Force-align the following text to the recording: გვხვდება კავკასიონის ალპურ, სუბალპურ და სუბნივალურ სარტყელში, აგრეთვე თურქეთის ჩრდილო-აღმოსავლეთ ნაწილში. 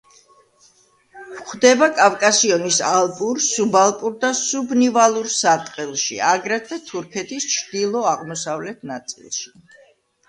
გვხვდება 1.33 1.87
კავკასიონის 1.97 2.79
ალპურ, 2.93 3.43
სუბალპურ 3.49 4.15
და 4.25 4.33
სუბნივალურ 4.39 5.29
სარტყელში, 5.35 6.19
აგრეთვე 6.33 6.83
თურქეთის 6.91 7.49
ჩრდილო-აღმოსავლეთ 7.57 8.85
ნაწილში. 8.95 9.57